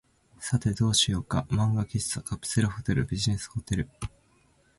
[0.39, 1.45] さて、どうしようか。
[1.51, 3.89] 漫画喫茶、カプセルホテル、ビジネスホテル、